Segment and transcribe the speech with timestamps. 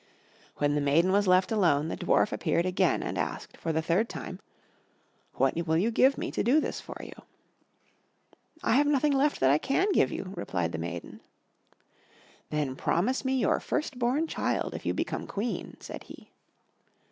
[0.57, 4.09] When the maiden was left alone, the Dwarf again appeared and asked, for the third
[4.09, 4.39] time,
[5.35, 7.13] "What will you give me to do this for you?"
[8.63, 11.21] "I have nothing left that I can give you," replied the maiden.
[12.49, 16.31] "Then promise me your first born child if you become Queen," said he.